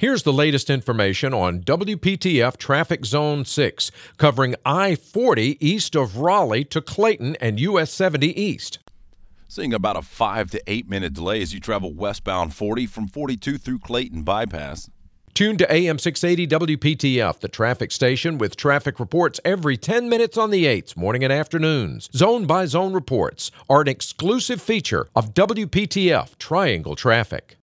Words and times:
Here's 0.00 0.22
the 0.22 0.32
latest 0.32 0.70
information 0.70 1.34
on 1.34 1.58
WPTF 1.62 2.56
Traffic 2.56 3.04
Zone 3.04 3.44
6, 3.44 3.90
covering 4.16 4.54
I 4.64 4.94
40 4.94 5.58
east 5.58 5.96
of 5.96 6.18
Raleigh 6.18 6.62
to 6.66 6.80
Clayton 6.80 7.34
and 7.40 7.58
US 7.58 7.90
70 7.90 8.40
east. 8.40 8.78
Seeing 9.48 9.74
about 9.74 9.96
a 9.96 10.02
five 10.02 10.52
to 10.52 10.62
eight 10.68 10.88
minute 10.88 11.14
delay 11.14 11.42
as 11.42 11.52
you 11.52 11.58
travel 11.58 11.92
westbound 11.92 12.54
40 12.54 12.86
from 12.86 13.08
42 13.08 13.58
through 13.58 13.80
Clayton 13.80 14.22
bypass. 14.22 14.88
Tune 15.34 15.56
to 15.56 15.72
AM 15.72 15.98
680 15.98 16.76
WPTF, 16.76 17.40
the 17.40 17.48
traffic 17.48 17.90
station 17.90 18.38
with 18.38 18.56
traffic 18.56 19.00
reports 19.00 19.40
every 19.44 19.76
10 19.76 20.08
minutes 20.08 20.38
on 20.38 20.50
the 20.50 20.64
8s, 20.64 20.96
morning 20.96 21.24
and 21.24 21.32
afternoons. 21.32 22.08
Zone 22.14 22.46
by 22.46 22.66
zone 22.66 22.92
reports 22.92 23.50
are 23.68 23.80
an 23.80 23.88
exclusive 23.88 24.62
feature 24.62 25.08
of 25.16 25.34
WPTF 25.34 26.38
Triangle 26.38 26.94
Traffic. 26.94 27.56